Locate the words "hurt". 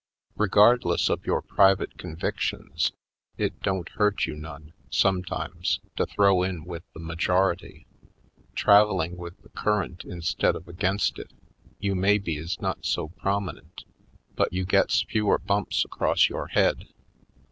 3.89-4.25